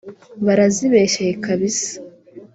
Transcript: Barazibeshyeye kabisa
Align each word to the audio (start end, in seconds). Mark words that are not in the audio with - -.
Barazibeshyeye 0.45 1.33
kabisa 1.45 1.95